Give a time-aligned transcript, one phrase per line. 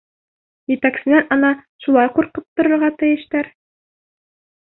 [0.71, 1.51] Етәксенән ана
[1.85, 3.51] шулай ҡурҡып торорға тейештәр.